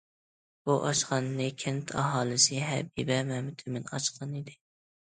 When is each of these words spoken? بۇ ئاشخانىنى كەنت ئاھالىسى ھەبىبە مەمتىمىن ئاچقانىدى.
بۇ 0.69 0.77
ئاشخانىنى 0.87 1.49
كەنت 1.65 1.95
ئاھالىسى 2.05 2.65
ھەبىبە 2.73 3.21
مەمتىمىن 3.35 3.89
ئاچقانىدى. 3.95 4.61